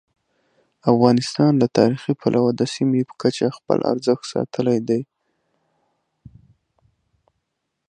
[0.91, 5.01] افغانستان له تاریخي پلوه د سیمې په کچه خپل ارزښت ساتلی دی.